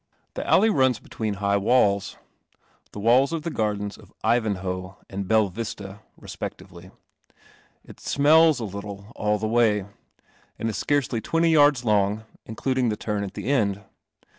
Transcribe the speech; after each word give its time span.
I 0.35 0.39
he 0.41 0.45
alley 0.47 0.69
run 0.71 0.93
between 0.93 1.35
high 1.35 1.57
wall 1.57 2.01
the 2.91 2.97
walls 2.99 3.31
irdens 3.33 3.99
of 3.99 4.11
"Ivanhoe" 4.23 4.97
and 5.11 5.27
*' 5.27 5.27
Belle 5.27 5.49
Vista' 5.49 5.99
respectively, 6.17 6.89
[l 7.87 7.95
mells 8.17 8.59
a 8.59 8.63
little 8.65 9.11
all 9.15 9.37
the 9.37 9.47
way, 9.47 9.85
and 10.57 10.67
i 10.67 10.73
ely 10.89 11.19
twenty 11.19 11.53
\ 11.55 11.55
ards 11.55 11.83
1' 11.85 12.11
>ng, 12.13 12.23
including 12.47 12.89
the 12.89 12.97
turn 12.97 13.23
at 13.23 13.35
the 13.35 13.45
end. 13.49 13.83